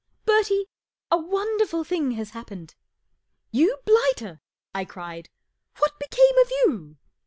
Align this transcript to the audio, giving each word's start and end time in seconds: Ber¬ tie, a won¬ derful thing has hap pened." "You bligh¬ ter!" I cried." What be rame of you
Ber¬ 0.25 0.43
tie, 0.47 0.65
a 1.11 1.17
won¬ 1.17 1.59
derful 1.59 1.83
thing 1.83 2.13
has 2.13 2.31
hap 2.31 2.47
pened." 2.47 2.73
"You 3.51 3.77
bligh¬ 3.85 4.15
ter!" 4.15 4.41
I 4.73 4.83
cried." 4.83 5.29
What 5.77 5.91
be 5.99 6.07
rame 6.11 6.39
of 6.43 6.49
you 6.63 6.97